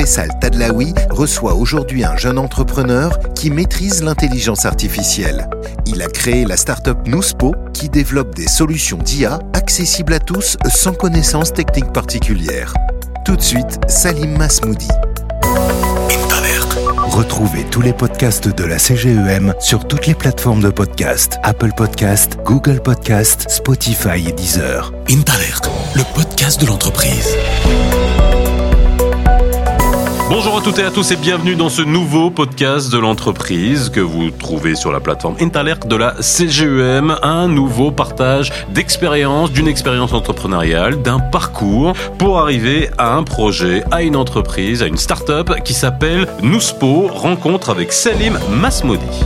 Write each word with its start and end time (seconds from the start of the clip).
Faisal 0.00 0.30
Tadlaoui 0.40 0.94
reçoit 1.10 1.52
aujourd'hui 1.52 2.06
un 2.06 2.16
jeune 2.16 2.38
entrepreneur 2.38 3.18
qui 3.34 3.50
maîtrise 3.50 4.02
l'intelligence 4.02 4.64
artificielle. 4.64 5.46
Il 5.84 6.00
a 6.00 6.06
créé 6.06 6.46
la 6.46 6.56
start-up 6.56 7.06
Nouspo 7.06 7.54
qui 7.74 7.90
développe 7.90 8.34
des 8.34 8.48
solutions 8.48 8.96
d'IA 8.96 9.40
accessibles 9.52 10.14
à 10.14 10.18
tous 10.18 10.56
sans 10.70 10.94
connaissance 10.94 11.52
technique 11.52 11.92
particulière. 11.92 12.72
Tout 13.26 13.36
de 13.36 13.42
suite, 13.42 13.78
Salim 13.88 14.38
Masmoudi. 14.38 14.88
Retrouvez 17.10 17.64
tous 17.64 17.82
les 17.82 17.92
podcasts 17.92 18.48
de 18.48 18.64
la 18.64 18.78
CGEM 18.78 19.52
sur 19.60 19.86
toutes 19.86 20.06
les 20.06 20.14
plateformes 20.14 20.62
de 20.62 20.70
podcast 20.70 21.36
Apple 21.42 21.72
Podcast, 21.76 22.38
Google 22.46 22.80
Podcast, 22.80 23.50
Spotify 23.50 24.26
et 24.26 24.32
Deezer. 24.32 24.94
Intalert, 25.10 25.60
le 25.94 26.04
podcast 26.14 26.58
de 26.58 26.66
l'entreprise. 26.68 27.36
Bonjour 30.30 30.56
à 30.56 30.60
toutes 30.60 30.78
et 30.78 30.84
à 30.84 30.92
tous 30.92 31.10
et 31.10 31.16
bienvenue 31.16 31.56
dans 31.56 31.68
ce 31.68 31.82
nouveau 31.82 32.30
podcast 32.30 32.92
de 32.92 32.98
l'entreprise 32.98 33.90
que 33.90 33.98
vous 33.98 34.30
trouvez 34.30 34.76
sur 34.76 34.92
la 34.92 35.00
plateforme 35.00 35.34
Interlerc 35.40 35.88
de 35.88 35.96
la 35.96 36.14
CGEM. 36.22 37.16
Un 37.20 37.48
nouveau 37.48 37.90
partage 37.90 38.52
d'expérience, 38.72 39.50
d'une 39.50 39.66
expérience 39.66 40.12
entrepreneuriale, 40.12 41.02
d'un 41.02 41.18
parcours 41.18 41.94
pour 42.16 42.38
arriver 42.38 42.90
à 42.96 43.16
un 43.16 43.24
projet, 43.24 43.82
à 43.90 44.02
une 44.02 44.14
entreprise, 44.14 44.84
à 44.84 44.86
une 44.86 44.98
start-up 44.98 45.50
qui 45.64 45.74
s'appelle 45.74 46.28
Nouspo. 46.42 47.08
Rencontre 47.08 47.70
avec 47.70 47.90
Salim 47.90 48.38
Masmodi. 48.48 49.24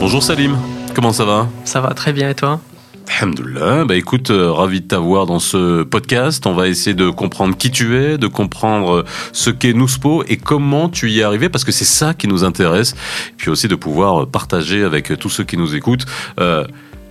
Bonjour 0.00 0.22
Salim, 0.22 0.56
comment 0.94 1.12
ça 1.12 1.26
va? 1.26 1.46
Ça 1.66 1.82
va 1.82 1.92
très 1.92 2.14
bien 2.14 2.30
et 2.30 2.34
toi? 2.34 2.58
Alhamdoulilah. 3.08 3.84
Bah 3.84 3.96
écoute, 3.96 4.30
euh, 4.30 4.50
ravi 4.52 4.80
de 4.80 4.86
t'avoir 4.86 5.26
dans 5.26 5.38
ce 5.38 5.82
podcast. 5.82 6.46
On 6.46 6.54
va 6.54 6.68
essayer 6.68 6.94
de 6.94 7.10
comprendre 7.10 7.56
qui 7.56 7.70
tu 7.70 7.96
es, 7.96 8.18
de 8.18 8.26
comprendre 8.26 8.96
euh, 8.96 9.04
ce 9.32 9.50
qu'est 9.50 9.72
Nouspo 9.72 10.24
et 10.26 10.36
comment 10.36 10.88
tu 10.88 11.10
y 11.10 11.20
es 11.20 11.22
arrivé, 11.22 11.48
parce 11.48 11.64
que 11.64 11.72
c'est 11.72 11.84
ça 11.84 12.14
qui 12.14 12.28
nous 12.28 12.44
intéresse. 12.44 12.92
Et 13.30 13.34
puis 13.36 13.50
aussi 13.50 13.68
de 13.68 13.74
pouvoir 13.74 14.26
partager 14.26 14.82
avec 14.82 15.18
tous 15.18 15.30
ceux 15.30 15.44
qui 15.44 15.56
nous 15.56 15.74
écoutent 15.74 16.06
euh, 16.40 16.64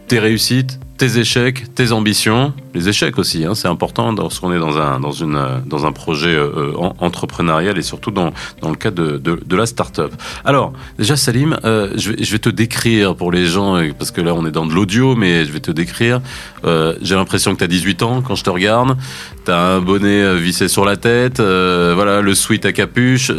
tes 0.07 0.19
réussites, 0.19 0.79
tes 1.03 1.19
échecs, 1.19 1.65
tes 1.75 1.91
ambitions, 1.91 2.53
les 2.73 2.87
échecs 2.87 3.17
aussi, 3.17 3.43
hein, 3.43 3.55
c'est 3.55 3.67
important 3.67 4.13
lorsqu'on 4.13 4.53
est 4.53 4.57
dans 4.57 4.77
un, 4.77 5.01
dans 5.01 5.11
une, 5.11 5.37
dans 5.65 5.85
un 5.85 5.91
projet 5.91 6.33
euh, 6.33 6.71
entrepreneurial 6.99 7.77
et 7.77 7.81
surtout 7.81 8.09
dans, 8.11 8.31
dans 8.61 8.69
le 8.69 8.77
cadre 8.77 9.03
de, 9.03 9.17
de, 9.17 9.37
de 9.45 9.55
la 9.57 9.65
start-up. 9.65 10.13
Alors, 10.45 10.71
déjà 10.97 11.17
Salim, 11.17 11.57
euh, 11.65 11.89
je, 11.97 12.11
vais, 12.11 12.23
je 12.23 12.31
vais 12.31 12.39
te 12.39 12.47
décrire 12.47 13.15
pour 13.17 13.33
les 13.33 13.45
gens, 13.47 13.75
euh, 13.75 13.91
parce 13.97 14.11
que 14.11 14.21
là 14.21 14.33
on 14.33 14.45
est 14.45 14.51
dans 14.51 14.65
de 14.65 14.73
l'audio, 14.73 15.15
mais 15.17 15.43
je 15.43 15.51
vais 15.51 15.59
te 15.59 15.71
décrire. 15.71 16.21
Euh, 16.63 16.95
J'ai 17.01 17.15
l'impression 17.15 17.51
que 17.53 17.57
tu 17.57 17.65
as 17.65 17.67
18 17.67 18.01
ans 18.03 18.21
quand 18.25 18.35
je 18.35 18.45
te 18.45 18.49
regarde, 18.49 18.95
tu 19.43 19.51
as 19.51 19.59
un 19.59 19.81
bonnet 19.81 20.23
euh, 20.23 20.35
vissé 20.37 20.69
sur 20.69 20.85
la 20.85 20.95
tête, 20.95 21.41
euh, 21.41 21.91
voilà, 21.95 22.21
le 22.21 22.33
sweat 22.33 22.65
à 22.65 22.71
capuche, 22.71 23.29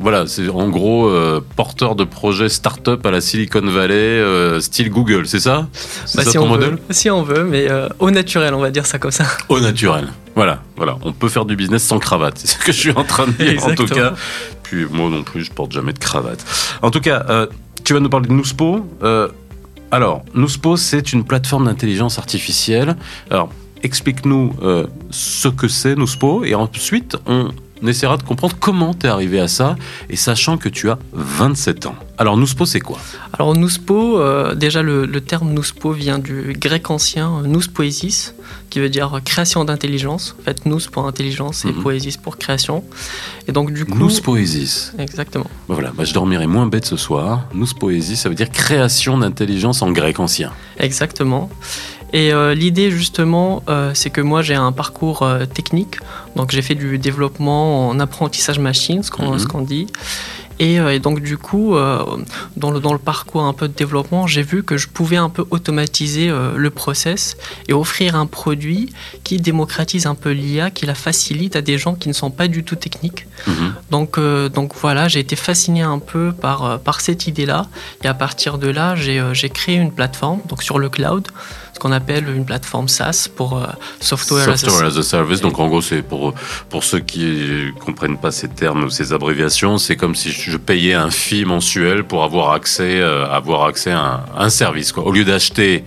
voilà, 0.00 0.26
c'est 0.26 0.48
en 0.48 0.68
gros 0.68 1.08
porteur 1.54 1.94
de 1.94 2.02
projet 2.02 2.48
start-up 2.48 3.06
à 3.06 3.12
la 3.12 3.20
Silicon 3.20 3.60
Valley, 3.62 4.20
style 4.60 4.90
Google, 4.90 5.26
c'est 5.26 5.38
ça? 5.38 5.68
C'est 6.04 6.18
bah, 6.18 6.24
ça 6.24 6.30
si 6.32 6.36
ton 6.36 6.44
on 6.46 6.48
modèle? 6.48 6.70
Veut, 6.70 6.78
Si 6.90 7.08
on 7.12 7.22
veut, 7.22 7.44
mais 7.44 7.70
euh, 7.70 7.88
au 7.98 8.10
naturel, 8.10 8.54
on 8.54 8.60
va 8.60 8.70
dire 8.70 8.86
ça 8.86 8.98
comme 8.98 9.10
ça. 9.10 9.24
Au 9.48 9.60
naturel. 9.60 10.08
Voilà, 10.34 10.62
voilà. 10.76 10.96
On 11.02 11.12
peut 11.12 11.28
faire 11.28 11.44
du 11.44 11.56
business 11.56 11.82
sans 11.82 11.98
cravate. 11.98 12.34
C'est 12.38 12.48
ce 12.48 12.58
que 12.58 12.72
je 12.72 12.78
suis 12.78 12.92
en 12.92 13.04
train 13.04 13.26
de 13.26 13.32
dire, 13.32 13.64
en 13.64 13.74
tout 13.74 13.86
cas. 13.86 14.14
Puis 14.62 14.86
moi 14.90 15.10
non 15.10 15.22
plus, 15.22 15.44
je 15.44 15.52
porte 15.52 15.72
jamais 15.72 15.92
de 15.92 15.98
cravate. 15.98 16.44
En 16.80 16.90
tout 16.90 17.00
cas, 17.00 17.24
euh, 17.28 17.46
tu 17.84 17.94
vas 17.94 18.00
nous 18.00 18.08
parler 18.08 18.28
de 18.28 18.32
Nouspo. 18.32 18.86
Euh, 19.02 19.28
alors, 19.90 20.24
Nouspo, 20.34 20.76
c'est 20.76 21.12
une 21.12 21.24
plateforme 21.24 21.66
d'intelligence 21.66 22.18
artificielle. 22.18 22.96
Alors, 23.30 23.50
explique-nous 23.82 24.54
euh, 24.62 24.86
ce 25.10 25.48
que 25.48 25.68
c'est 25.68 25.94
Nouspo, 25.96 26.44
et 26.44 26.54
ensuite, 26.54 27.16
on 27.26 27.50
essaiera 27.88 28.16
de 28.16 28.22
comprendre 28.22 28.56
comment 28.60 28.94
tu 28.94 29.06
es 29.06 29.08
arrivé 29.08 29.40
à 29.40 29.48
ça, 29.48 29.76
et 30.10 30.16
sachant 30.16 30.56
que 30.58 30.68
tu 30.68 30.90
as 30.90 30.98
27 31.12 31.86
ans. 31.86 31.94
Alors, 32.18 32.36
Nouspo, 32.36 32.66
c'est 32.66 32.80
quoi? 32.80 32.98
Alors 33.32 33.56
Nouspo, 33.56 34.18
euh, 34.20 34.54
déjà 34.54 34.82
le, 34.82 35.06
le 35.06 35.20
terme 35.20 35.52
Nouspo 35.52 35.92
vient 35.92 36.18
du 36.18 36.54
grec 36.58 36.90
ancien 36.90 37.38
euh, 37.38 37.46
nous 37.46 37.60
poésis, 37.72 38.34
qui 38.70 38.78
veut 38.80 38.88
dire 38.90 39.20
création 39.24 39.64
d'intelligence. 39.64 40.36
En 40.40 40.44
fait, 40.44 40.64
nous 40.66 40.78
pour 40.92 41.06
intelligence 41.06 41.64
et 41.64 41.68
Mhm. 41.72 41.82
poésis 41.82 42.16
pour 42.16 42.38
création. 42.38 42.84
Et 43.48 43.52
donc 43.52 43.72
du 43.72 43.84
coup, 43.84 43.98
Nous 43.98 44.20
Poésis. 44.20 44.92
exactement. 44.98 45.46
Ben 45.68 45.74
Voilà, 45.74 45.90
bah, 45.94 46.04
je 46.04 46.12
dormirai 46.14 46.46
moins 46.46 46.66
bête 46.66 46.84
ce 46.86 46.96
soir. 46.96 47.46
Nous 47.54 47.66
Poésis, 47.66 48.16
ça 48.20 48.28
veut 48.28 48.34
dire 48.34 48.50
création 48.50 49.18
d'intelligence 49.18 49.82
en 49.82 49.90
grec 49.90 50.20
ancien. 50.20 50.52
Exactement. 50.78 51.50
Et 52.12 52.32
euh, 52.32 52.54
l'idée 52.54 52.90
justement, 52.90 53.62
euh, 53.68 53.92
c'est 53.94 54.10
que 54.10 54.20
moi 54.20 54.42
j'ai 54.42 54.54
un 54.54 54.72
parcours 54.72 55.22
euh, 55.22 55.46
technique, 55.46 55.96
donc 56.36 56.50
j'ai 56.50 56.60
fait 56.62 56.74
du 56.74 56.98
développement 56.98 57.88
en 57.88 57.98
apprentissage 58.00 58.58
machine, 58.58 59.02
ce 59.02 59.10
qu'on 59.10 59.32
Mhm. 59.32 59.64
dit. 59.66 59.86
Et, 60.58 60.74
et 60.76 60.98
donc 61.00 61.20
du 61.20 61.38
coup, 61.38 61.74
dans, 62.56 62.70
le, 62.70 62.78
dans 62.78 62.92
le 62.92 62.98
parcours 62.98 63.42
un 63.42 63.54
peu 63.54 63.66
de 63.66 63.72
développement, 63.72 64.28
j'ai 64.28 64.42
vu 64.42 64.62
que 64.62 64.76
je 64.76 64.86
pouvais 64.86 65.16
un 65.16 65.30
peu 65.30 65.44
automatiser 65.50 66.30
le 66.54 66.70
process 66.70 67.36
et 67.68 67.72
offrir 67.72 68.14
un 68.14 68.26
produit 68.26 68.92
qui 69.24 69.38
démocratise 69.38 70.06
un 70.06 70.14
peu 70.14 70.30
l'IA, 70.30 70.70
qui 70.70 70.86
la 70.86 70.94
facilite 70.94 71.56
à 71.56 71.62
des 71.62 71.78
gens 71.78 71.94
qui 71.94 72.08
ne 72.08 72.12
sont 72.12 72.30
pas 72.30 72.46
du 72.46 72.62
tout 72.62 72.76
techniques. 72.76 73.26
Mhm. 73.48 73.74
Donc, 73.90 74.20
donc 74.54 74.74
voilà, 74.80 75.08
j'ai 75.08 75.18
été 75.20 75.34
fasciné 75.34 75.80
un 75.82 75.98
peu 75.98 76.32
par, 76.32 76.78
par 76.80 77.00
cette 77.00 77.26
idée-là. 77.26 77.66
Et 78.04 78.06
à 78.06 78.14
partir 78.14 78.58
de 78.58 78.68
là, 78.68 78.94
j'ai 78.94 79.48
créé 79.48 79.76
une 79.76 79.90
plateforme 79.90 80.40
donc 80.48 80.62
sur 80.62 80.78
le 80.78 80.88
cloud, 80.90 81.26
qu'on 81.82 81.90
appelle 81.90 82.28
une 82.28 82.44
plateforme 82.44 82.86
SaaS 82.86 83.28
pour 83.34 83.56
euh, 83.58 83.66
Software, 84.00 84.48
as 84.48 84.52
a 84.52 84.56
Software 84.56 84.78
Service. 84.78 84.96
as 84.96 85.00
a 85.00 85.02
Service. 85.02 85.40
Donc 85.40 85.58
en 85.58 85.66
gros, 85.66 85.82
c'est 85.82 86.02
pour, 86.02 86.32
pour 86.70 86.84
ceux 86.84 87.00
qui 87.00 87.72
comprennent 87.84 88.18
pas 88.18 88.30
ces 88.30 88.48
termes 88.48 88.84
ou 88.84 88.90
ces 88.90 89.12
abréviations, 89.12 89.78
c'est 89.78 89.96
comme 89.96 90.14
si 90.14 90.30
je 90.30 90.56
payais 90.56 90.94
un 90.94 91.10
fee 91.10 91.44
mensuel 91.44 92.04
pour 92.04 92.22
avoir 92.22 92.52
accès, 92.52 93.00
euh, 93.00 93.26
avoir 93.28 93.64
accès 93.64 93.90
à 93.90 93.98
un, 94.00 94.20
un 94.44 94.48
service. 94.48 94.92
Quoi. 94.92 95.04
Au 95.04 95.10
lieu 95.10 95.24
d'acheter 95.24 95.84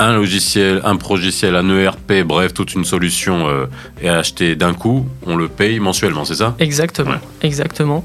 un 0.00 0.14
logiciel, 0.14 0.80
un 0.84 0.94
progiciel, 0.96 1.56
un 1.56 1.68
ERP, 1.76 2.22
bref, 2.24 2.54
toute 2.54 2.72
une 2.74 2.84
solution 2.84 3.48
euh, 3.48 3.66
et 4.00 4.08
acheter 4.08 4.54
d'un 4.54 4.72
coup, 4.72 5.06
on 5.26 5.34
le 5.36 5.48
paye 5.48 5.80
mensuellement, 5.80 6.24
c'est 6.24 6.36
ça? 6.36 6.54
Exactement, 6.60 7.10
Ouais. 7.10 7.18
exactement. 7.42 8.04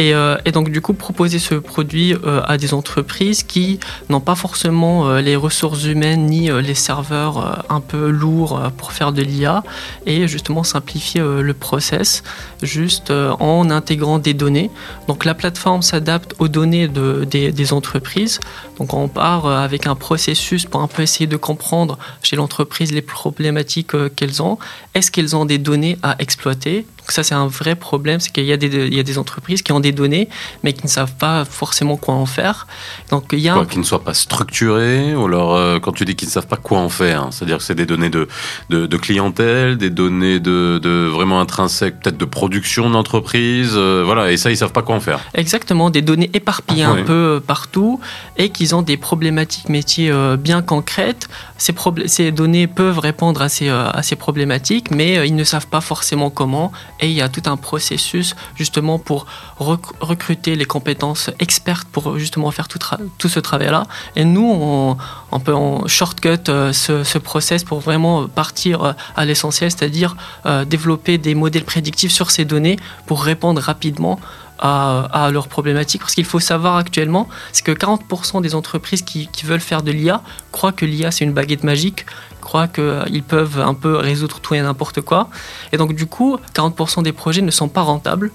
Et, 0.00 0.14
euh, 0.14 0.38
et 0.46 0.50
donc 0.50 0.70
du 0.70 0.80
coup, 0.80 0.94
proposer 0.94 1.38
ce 1.38 1.54
produit 1.54 2.14
euh, 2.14 2.40
à 2.46 2.56
des 2.56 2.72
entreprises 2.72 3.42
qui 3.42 3.78
n'ont 4.08 4.22
pas 4.22 4.34
forcément 4.34 5.06
euh, 5.06 5.20
les 5.20 5.36
ressources 5.36 5.84
humaines 5.84 6.24
ni 6.24 6.50
les 6.50 6.74
serveurs 6.74 7.66
un 7.68 7.80
peu 7.80 8.08
lourds 8.08 8.58
pour 8.78 8.92
faire 8.92 9.12
de 9.12 9.20
l'IA 9.20 9.62
et 10.06 10.26
justement 10.26 10.64
simplifier 10.64 11.20
le 11.20 11.52
process 11.52 12.22
juste 12.62 13.10
en 13.10 13.68
intégrant 13.70 14.18
des 14.18 14.32
données. 14.32 14.70
Donc 15.06 15.26
la 15.26 15.34
plateforme 15.34 15.82
s'adapte 15.82 16.34
aux 16.38 16.48
données 16.48 16.88
de, 16.88 17.26
des, 17.30 17.52
des 17.52 17.72
entreprises. 17.74 18.40
Donc 18.78 18.94
on 18.94 19.08
part 19.08 19.46
avec 19.46 19.86
un 19.86 19.96
processus 19.96 20.64
pour 20.64 20.80
un 20.80 20.86
peu 20.86 21.02
essayer 21.02 21.26
de 21.26 21.36
comprendre 21.36 21.98
chez 22.22 22.36
l'entreprise 22.36 22.90
les 22.92 23.02
problématiques 23.02 23.92
qu'elles 24.16 24.42
ont. 24.42 24.58
Est-ce 24.94 25.10
qu'elles 25.10 25.36
ont 25.36 25.44
des 25.44 25.58
données 25.58 25.98
à 26.02 26.16
exploiter? 26.20 26.86
Ça 27.12 27.22
c'est 27.22 27.34
un 27.34 27.46
vrai 27.46 27.74
problème, 27.74 28.20
c'est 28.20 28.30
qu'il 28.32 28.44
y, 28.44 28.52
a 28.52 28.56
des- 28.56 28.86
il 28.86 28.94
y 28.94 29.00
a 29.00 29.02
des 29.02 29.18
entreprises 29.18 29.62
qui 29.62 29.72
ont 29.72 29.80
des 29.80 29.92
données 29.92 30.28
mais 30.62 30.72
qui 30.72 30.84
ne 30.84 30.88
savent 30.90 31.14
pas 31.14 31.44
forcément 31.44 31.96
quoi 31.96 32.14
en 32.14 32.26
faire. 32.26 32.66
Donc 33.10 33.24
il 33.32 33.38
y 33.40 33.48
a 33.48 33.52
Quoi, 33.54 33.62
un- 33.62 33.66
qui 33.66 33.78
ne 33.78 33.84
soient 33.84 34.04
pas 34.04 34.14
structurés, 34.14 35.14
ou 35.14 35.26
alors 35.26 35.54
euh, 35.54 35.78
quand 35.80 35.92
tu 35.92 36.04
dis 36.04 36.16
qu'ils 36.16 36.28
ne 36.28 36.32
savent 36.32 36.46
pas 36.46 36.56
quoi 36.56 36.78
en 36.78 36.88
faire, 36.88 37.22
hein, 37.22 37.28
c'est-à-dire 37.30 37.58
que 37.58 37.62
c'est 37.64 37.74
des 37.74 37.86
données 37.86 38.10
de, 38.10 38.28
de, 38.70 38.86
de 38.86 38.96
clientèle, 38.96 39.76
des 39.76 39.90
données 39.90 40.40
de, 40.40 40.78
de 40.82 41.06
vraiment 41.12 41.40
intrinsèques, 41.40 42.00
peut-être 42.00 42.16
de 42.18 42.24
production 42.24 42.90
d'entreprise, 42.90 43.72
euh, 43.74 44.02
voilà, 44.04 44.30
et 44.32 44.36
ça 44.36 44.50
ils 44.50 44.56
savent 44.56 44.72
pas 44.72 44.82
quoi 44.82 44.94
en 44.96 45.00
faire. 45.00 45.20
Exactement, 45.34 45.90
des 45.90 46.02
données 46.02 46.30
éparpillées 46.34 46.86
Ouais. 46.86 47.00
un 47.00 47.04
peu 47.04 47.12
euh, 47.12 47.40
partout 47.40 48.00
et 48.36 48.48
qu'ils 48.50 48.74
ont 48.74 48.82
des 48.82 48.96
problématiques 48.96 49.68
métiers 49.68 50.10
euh, 50.10 50.36
bien 50.36 50.62
concrètes. 50.62 51.28
Ces, 51.58 52.32
données 52.32 52.66
peuvent 52.66 52.98
répondre 52.98 53.42
à 53.42 53.48
ces, 53.48 53.68
à 53.68 54.02
ces 54.02 54.16
problématiques, 54.16 54.90
mais 54.90 55.26
ils 55.28 55.34
ne 55.34 55.44
savent 55.44 55.66
pas 55.66 55.80
forcément 55.80 56.30
comment. 56.30 56.72
Et 57.00 57.08
il 57.08 57.16
y 57.16 57.22
a 57.22 57.28
tout 57.28 57.42
un 57.46 57.56
processus 57.56 58.36
justement 58.54 58.98
pour 58.98 59.26
rec- 59.58 59.80
recruter 60.00 60.56
les 60.56 60.64
compétences 60.64 61.30
expertes 61.38 61.88
pour 61.88 62.18
justement 62.18 62.50
faire 62.50 62.68
tout, 62.68 63.28
ce 63.28 63.40
travail-là. 63.40 63.84
Et 64.16 64.24
nous, 64.24 64.96
on, 65.32 65.40
peut 65.40 65.54
shortcut 65.86 66.28
euh, 66.48 66.72
ce, 66.72 67.04
ce 67.04 67.18
process 67.18 67.64
pour 67.64 67.80
vraiment 67.80 68.28
partir 68.28 68.84
euh, 68.84 68.92
à 69.16 69.24
l'essentiel, 69.24 69.70
c'est-à-dire 69.70 70.16
euh, 70.46 70.64
développer 70.64 71.18
des 71.18 71.34
modèles 71.34 71.64
prédictifs 71.64 72.12
sur 72.12 72.30
ces 72.30 72.44
données 72.44 72.78
pour 73.06 73.22
répondre 73.22 73.60
rapidement 73.60 74.18
à, 74.60 75.06
à 75.24 75.30
leurs 75.30 75.48
problématiques. 75.48 76.00
Parce 76.02 76.14
qu'il 76.14 76.24
faut 76.24 76.40
savoir 76.40 76.76
actuellement, 76.76 77.28
c'est 77.52 77.64
que 77.64 77.72
40% 77.72 78.40
des 78.42 78.54
entreprises 78.54 79.02
qui, 79.02 79.26
qui 79.28 79.44
veulent 79.46 79.60
faire 79.60 79.82
de 79.82 79.90
l'IA 79.90 80.22
croient 80.52 80.72
que 80.72 80.84
l'IA 80.86 81.10
c'est 81.10 81.24
une 81.24 81.32
baguette 81.32 81.64
magique, 81.64 82.06
croient 82.40 82.68
qu'ils 82.68 83.22
peuvent 83.22 83.60
un 83.60 83.74
peu 83.74 83.96
résoudre 83.96 84.40
tout 84.40 84.54
et 84.54 84.60
n'importe 84.60 85.00
quoi. 85.00 85.28
Et 85.72 85.76
donc 85.76 85.94
du 85.94 86.06
coup, 86.06 86.38
40% 86.54 87.02
des 87.02 87.12
projets 87.12 87.42
ne 87.42 87.50
sont 87.50 87.68
pas 87.68 87.82
rentables. 87.82 88.30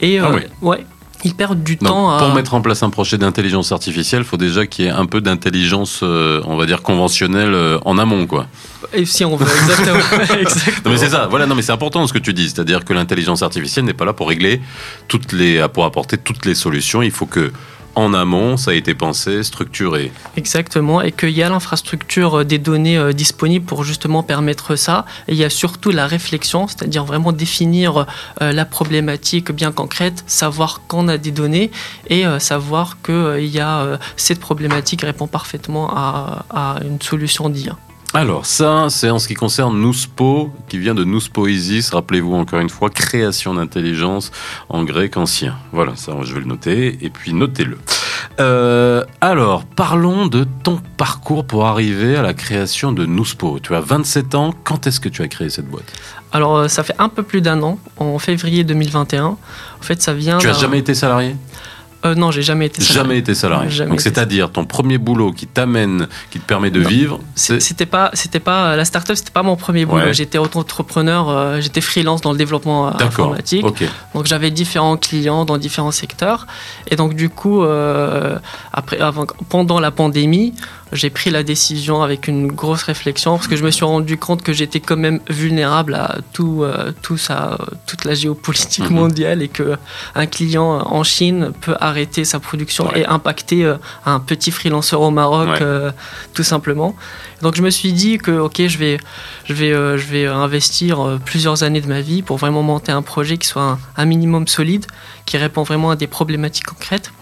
Et, 0.00 0.18
Ah 0.18 0.26
euh, 0.26 0.34
oui. 0.36 0.42
ouais. 0.62 0.86
Ils 1.24 1.34
perdent 1.34 1.62
du 1.62 1.76
Donc, 1.76 1.88
temps 1.88 2.10
à... 2.10 2.18
pour 2.18 2.34
mettre 2.34 2.54
en 2.54 2.60
place 2.60 2.82
un 2.82 2.90
projet 2.90 3.18
d'intelligence 3.18 3.72
artificielle, 3.72 4.22
il 4.22 4.26
faut 4.26 4.36
déjà 4.36 4.66
qu'il 4.66 4.84
y 4.84 4.88
ait 4.88 4.92
un 4.92 5.06
peu 5.06 5.20
d'intelligence, 5.20 6.00
euh, 6.02 6.40
on 6.44 6.56
va 6.56 6.66
dire 6.66 6.82
conventionnelle 6.82 7.54
euh, 7.54 7.78
en 7.84 7.98
amont, 7.98 8.26
quoi. 8.26 8.46
Et 8.92 9.04
si 9.04 9.24
on 9.24 9.36
veut, 9.36 9.46
exactement. 9.46 9.98
exactement. 10.38 10.76
Non 10.84 10.90
mais 10.92 10.96
c'est 10.96 11.10
ça. 11.10 11.26
Voilà, 11.28 11.46
non 11.46 11.54
mais 11.54 11.62
c'est 11.62 11.72
important 11.72 12.06
ce 12.06 12.12
que 12.12 12.18
tu 12.18 12.32
dis, 12.32 12.48
c'est-à-dire 12.48 12.84
que 12.84 12.92
l'intelligence 12.92 13.42
artificielle 13.42 13.84
n'est 13.84 13.94
pas 13.94 14.04
là 14.04 14.12
pour 14.12 14.28
régler 14.28 14.60
toutes 15.08 15.32
les, 15.32 15.66
pour 15.72 15.84
apporter 15.84 16.16
toutes 16.18 16.46
les 16.46 16.54
solutions. 16.54 17.02
Il 17.02 17.10
faut 17.10 17.26
que 17.26 17.52
en 17.98 18.14
amont, 18.14 18.56
ça 18.56 18.70
a 18.70 18.74
été 18.74 18.94
pensé, 18.94 19.42
structuré. 19.42 20.12
Exactement, 20.36 21.02
et 21.02 21.10
qu'il 21.10 21.30
y 21.30 21.42
a 21.42 21.48
l'infrastructure 21.48 22.40
euh, 22.40 22.44
des 22.44 22.58
données 22.58 22.96
euh, 22.96 23.12
disponibles 23.12 23.66
pour 23.66 23.82
justement 23.82 24.22
permettre 24.22 24.76
ça. 24.76 25.04
Et 25.26 25.32
il 25.32 25.38
y 25.38 25.44
a 25.44 25.50
surtout 25.50 25.90
la 25.90 26.06
réflexion, 26.06 26.68
c'est-à-dire 26.68 27.04
vraiment 27.04 27.32
définir 27.32 28.06
euh, 28.40 28.52
la 28.52 28.64
problématique 28.64 29.50
bien 29.50 29.72
concrète, 29.72 30.22
savoir 30.26 30.82
qu'on 30.86 31.08
a 31.08 31.18
des 31.18 31.32
données 31.32 31.70
et 32.08 32.24
savoir 32.38 32.98
qu'il 33.02 33.46
y 33.46 33.60
a 33.60 33.98
cette 34.16 34.40
problématique 34.40 35.02
répond 35.02 35.26
parfaitement 35.26 35.90
à, 35.90 36.44
à 36.50 36.78
une 36.84 37.00
solution 37.00 37.48
d'IA. 37.48 37.76
Alors 38.14 38.46
ça, 38.46 38.86
c'est 38.88 39.10
en 39.10 39.18
ce 39.18 39.28
qui 39.28 39.34
concerne 39.34 39.78
Nouspo, 39.78 40.50
qui 40.68 40.78
vient 40.78 40.94
de 40.94 41.04
Nouspoisis. 41.04 41.90
Rappelez-vous 41.90 42.34
encore 42.34 42.58
une 42.60 42.70
fois, 42.70 42.88
création 42.88 43.52
d'intelligence 43.54 44.32
en 44.70 44.82
grec 44.84 45.16
ancien. 45.18 45.56
Voilà, 45.72 45.94
ça, 45.94 46.12
je 46.22 46.32
vais 46.32 46.40
le 46.40 46.46
noter. 46.46 46.98
Et 47.02 47.10
puis 47.10 47.34
notez-le. 47.34 47.76
Euh, 48.40 49.04
alors, 49.20 49.64
parlons 49.64 50.26
de 50.26 50.46
ton 50.62 50.80
parcours 50.96 51.44
pour 51.44 51.66
arriver 51.66 52.16
à 52.16 52.22
la 52.22 52.32
création 52.32 52.92
de 52.92 53.04
Nouspo. 53.04 53.58
Tu 53.62 53.74
as 53.74 53.80
27 53.80 54.34
ans. 54.34 54.54
Quand 54.64 54.86
est-ce 54.86 55.00
que 55.00 55.10
tu 55.10 55.20
as 55.22 55.28
créé 55.28 55.50
cette 55.50 55.68
boîte? 55.68 55.92
Alors, 56.32 56.56
euh, 56.56 56.68
ça 56.68 56.82
fait 56.82 56.94
un 56.98 57.10
peu 57.10 57.22
plus 57.22 57.42
d'un 57.42 57.62
an, 57.62 57.78
en 57.98 58.18
février 58.18 58.64
2021. 58.64 59.24
En 59.26 59.36
fait, 59.82 60.00
ça 60.02 60.14
vient. 60.14 60.38
Tu 60.38 60.48
as 60.48 60.52
d'un- 60.52 60.58
jamais 60.58 60.78
été 60.78 60.94
salarié? 60.94 61.36
Euh, 62.04 62.14
non, 62.14 62.30
j'ai 62.30 62.42
jamais 62.42 62.66
été. 62.66 62.80
salarié. 62.80 63.02
Jamais 63.08 63.18
été 63.18 63.34
salarié. 63.34 63.70
Jamais 63.70 63.90
Donc 63.90 64.00
c'est-à-dire 64.00 64.50
ton 64.52 64.64
premier 64.64 64.98
boulot 64.98 65.32
qui 65.32 65.46
t'amène, 65.46 66.06
qui 66.30 66.38
te 66.38 66.46
permet 66.46 66.70
de 66.70 66.80
Non. 66.80 66.88
vivre, 66.88 67.20
C'était 67.34 67.86
pas, 67.86 68.10
c'était 68.14 68.38
pas 68.40 68.76
la 68.76 68.84
startup, 68.84 69.16
c'était 69.16 69.32
pas 69.32 69.42
mon 69.42 69.56
premier 69.56 69.84
boulot. 69.84 70.04
Ouais. 70.04 70.14
J'étais 70.14 70.38
auto-entrepreneur, 70.38 71.28
euh, 71.28 71.60
j'étais 71.60 71.80
freelance 71.80 72.20
dans 72.20 72.30
le 72.32 72.38
développement 72.38 72.88
euh, 72.88 72.92
informatique. 73.00 73.64
Donc 74.14 74.26
j'avais 74.26 74.50
différents 74.50 74.96
clients 74.96 75.44
dans 75.44 75.58
différents 75.58 75.90
secteurs. 75.90 76.46
Et 76.88 76.96
donc 76.96 77.14
du 77.14 77.30
coup, 77.30 77.62
euh, 77.62 78.38
après, 78.72 79.00
avant, 79.00 79.26
pendant 79.48 79.80
la 79.80 79.90
pandémie, 79.90 80.54
j'ai 80.92 81.10
pris 81.10 81.30
la 81.30 81.42
décision 81.42 82.02
avec 82.02 82.28
une 82.28 82.46
grosse 82.50 82.82
réflexion 82.82 83.36
parce 83.36 83.46
que 83.48 83.56
je 83.56 83.64
me 83.64 83.70
suis 83.70 83.84
rendu 83.84 84.16
compte 84.16 84.42
que 84.42 84.52
j'étais 84.52 84.80
quand 84.80 84.96
même 84.96 85.20
vulnérable 85.28 85.94
à 85.94 86.16
tout, 86.32 86.62
euh, 86.62 86.92
tout 87.02 87.18
ça, 87.18 87.58
toute 87.86 88.04
la 88.04 88.14
géopolitique 88.14 88.88
Mhm. 88.90 88.96
mondiale 88.96 89.42
et 89.42 89.48
que 89.48 89.76
un 90.14 90.26
client 90.26 90.64
en 90.86 91.02
Chine 91.04 91.52
peut 91.60 91.76
arrêter 91.80 92.24
sa 92.24 92.40
production 92.40 92.86
Ouais. 92.88 93.00
et 93.00 93.06
impacter 93.06 93.64
euh, 93.64 93.76
un 94.06 94.20
petit 94.20 94.50
freelanceur 94.50 95.00
au 95.02 95.10
Maroc, 95.10 95.48
Ouais. 95.48 95.58
euh, 95.62 95.90
tout 96.34 96.42
simplement. 96.44 96.94
Donc 97.42 97.54
je 97.54 97.62
me 97.62 97.70
suis 97.70 97.92
dit 97.92 98.18
que 98.18 98.32
ok, 98.32 98.66
je 98.66 98.78
vais, 98.78 98.98
je 99.44 99.52
vais, 99.52 99.72
euh, 99.72 99.98
je 99.98 100.06
vais 100.06 100.26
investir 100.26 101.00
euh, 101.06 101.18
plusieurs 101.24 101.62
années 101.62 101.80
de 101.80 101.88
ma 101.88 102.00
vie 102.00 102.22
pour 102.22 102.36
vraiment 102.38 102.62
monter 102.62 102.92
un 102.92 103.02
projet 103.02 103.36
qui 103.38 103.46
soit 103.46 103.62
un, 103.62 103.78
un 103.96 104.04
minimum 104.06 104.46
solide, 104.48 104.86
qui 105.26 105.36
répond 105.36 105.62
vraiment 105.62 105.90
à 105.90 105.96
des 105.96 106.06
problématiques 106.06 106.66
concrètes 106.66 107.12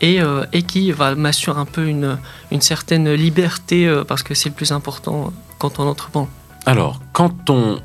et, 0.00 0.20
euh, 0.20 0.44
et 0.52 0.62
qui 0.62 0.92
va 0.92 1.14
m'assurer 1.14 1.60
un 1.60 1.64
peu 1.64 1.86
une, 1.86 2.18
certaine 2.60 3.12
liberté 3.12 3.86
euh, 3.86 4.04
parce 4.04 4.22
que 4.22 4.34
c'est 4.34 4.48
le 4.48 4.54
plus 4.54 4.72
important 4.72 5.32
quand 5.58 5.78
on 5.78 5.84
entreprend. 5.84 6.28
Alors, 6.66 7.00
quand 7.12 7.50
on 7.50 7.80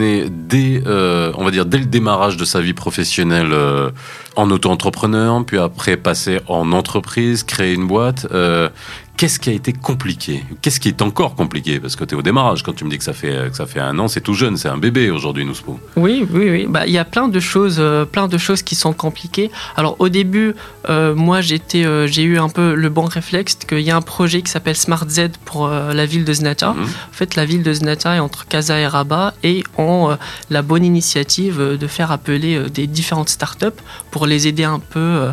est 0.00 0.28
dès, 0.30 0.82
euh, 0.86 1.32
on 1.36 1.44
va 1.44 1.50
dire 1.50 1.66
dès 1.66 1.78
le 1.78 1.86
démarrage 1.86 2.36
de 2.36 2.44
sa 2.44 2.60
vie 2.60 2.72
professionnelle 2.72 3.52
en 4.36 4.50
auto-entrepreneur, 4.50 5.44
puis 5.44 5.58
après 5.58 5.96
passer 5.96 6.40
en 6.48 6.72
entreprise, 6.72 7.42
créer 7.42 7.74
une 7.74 7.86
boîte, 7.86 8.26
qu'est-ce 9.16 9.38
qui 9.38 9.50
a 9.50 9.52
été 9.52 9.72
compliqué 9.72 10.44
Qu'est-ce 10.60 10.80
qui 10.80 10.88
est 10.88 11.02
encore 11.02 11.34
compliqué? 11.34 11.80
Parce 11.80 11.96
que 11.96 12.04
tu 12.04 12.14
es 12.14 12.18
au 12.18 12.22
démarrage, 12.22 12.62
quand 12.62 12.74
tu 12.74 12.84
me 12.84 12.90
dis 12.90 12.98
que 12.98 13.04
ça 13.04 13.12
fait, 13.12 13.50
que 13.50 13.56
ça 13.56 13.66
fait 13.66 13.80
un 13.80 13.98
an, 13.98 14.08
c'est 14.08 14.20
tout 14.20 14.34
jeune, 14.34 14.56
c'est 14.56 14.68
un 14.68 14.76
bébé 14.76 15.10
aujourd'hui, 15.10 15.44
Nouspo. 15.44 15.80
Oui, 15.96 16.26
oui, 16.30 16.50
oui. 16.50 16.66
Bah, 16.68 16.86
il 16.86 16.92
y 16.92 16.98
a 16.98 17.04
plein 17.04 17.28
de 17.28 17.40
choses, 17.40 17.76
euh, 17.78 18.04
plein 18.04 18.28
de 18.28 18.38
choses 18.38 18.62
qui 18.62 18.74
sont 18.74 18.92
compliquées. 18.92 19.50
Alors 19.76 19.96
au 19.98 20.08
début, 20.08 20.54
euh, 20.88 21.14
moi 21.14 21.40
j'étais, 21.40 21.84
euh, 21.84 22.06
j'ai 22.06 22.22
eu 22.22 22.38
un 22.38 22.48
peu 22.48 22.74
le 22.74 22.88
bon 22.88 23.06
réflexe 23.06 23.54
qu'il 23.54 23.80
y 23.80 23.90
a 23.90 23.96
un 23.96 24.02
projet 24.02 24.42
qui 24.42 24.50
s'appelle 24.50 24.76
Smart 24.76 25.08
Z 25.08 25.30
pour 25.44 25.68
la 25.68 26.06
ville 26.06 26.24
de 26.24 26.32
Znata. 26.32 26.72
Mhm. 26.72 26.82
En 26.82 27.12
fait, 27.12 27.36
la 27.36 27.44
ville 27.44 27.62
de 27.62 27.72
Znata 27.72 28.16
est 28.16 28.20
entre 28.20 28.46
Casa 28.46 28.78
et 28.78 28.86
Rabat 28.86 29.34
et 29.42 29.64
ont 29.78 30.16
la 30.50 30.62
bonne 30.62 30.84
initiative 30.84 31.76
de 31.80 31.86
faire 31.86 32.10
appeler 32.10 32.68
des 32.70 32.86
différentes 32.86 33.28
startups 33.28 33.66
pour 34.10 34.26
les 34.26 34.46
aider 34.46 34.64
un 34.64 34.78
peu 34.78 35.28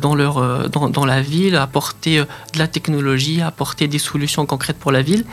dans, 0.00 0.14
leur, 0.14 0.68
dans, 0.70 0.88
dans 0.88 1.04
la 1.04 1.20
ville, 1.20 1.56
à 1.56 1.62
apporter 1.62 2.18
de 2.18 2.58
la 2.58 2.68
technologie, 2.68 3.25
apporter 3.42 3.88
des 3.88 3.98
solutions 3.98 4.46
concrètes 4.46 4.78
pour 4.78 4.92
la 4.92 5.02
ville. 5.02 5.24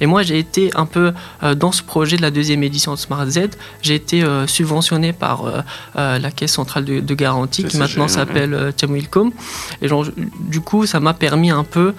Et 0.00 0.06
moi, 0.06 0.22
j'ai 0.22 0.38
été 0.38 0.70
un 0.74 0.86
peu 0.86 1.12
euh, 1.42 1.54
dans 1.54 1.72
ce 1.72 1.82
projet 1.82 2.16
de 2.16 2.22
la 2.22 2.30
deuxième 2.30 2.62
édition 2.62 2.92
de 2.94 2.98
Smart 2.98 3.28
Z. 3.28 3.38
J'ai 3.82 3.94
été 3.94 4.22
euh, 4.22 4.46
subventionné 4.46 5.12
par 5.12 5.44
euh, 5.44 6.18
la 6.18 6.30
Caisse 6.30 6.52
centrale 6.52 6.84
de, 6.84 7.00
de 7.00 7.14
garantie 7.14 7.64
qui 7.64 7.76
maintenant 7.76 8.04
ouais. 8.04 8.08
s'appelle 8.08 8.72
Temwilcom. 8.76 9.32
Et 9.80 9.88
genre, 9.88 10.06
du 10.40 10.60
coup, 10.60 10.86
ça 10.86 11.00
m'a 11.00 11.14
permis 11.14 11.50
un 11.50 11.64
peu 11.64 11.94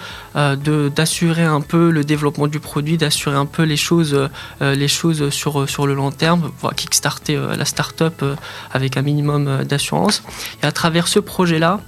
d'assurer 0.96 1.44
un 1.44 1.62
peu 1.62 1.90
le 1.92 2.04
développement 2.04 2.48
du 2.48 2.60
produit, 2.60 2.98
d'assurer 2.98 3.36
un 3.36 3.46
peu 3.46 3.64
les 3.64 3.78
choses, 3.78 4.18
les 4.62 4.88
choses 4.88 5.30
sur, 5.30 5.70
sur 5.70 5.88
le 5.88 5.94
long 5.94 6.12
terme, 6.12 6.52
voir 6.60 6.74
kickstarter 6.76 7.40
la 7.58 7.66
start-up 7.66 8.24
avec 8.72 8.98
un 8.98 9.02
minimum 9.02 9.64
d'assurance. 9.64 10.24
Et 10.62 10.66
à 10.66 10.72
travers 10.72 11.08
ce 11.08 11.20
projet-là, 11.20 11.80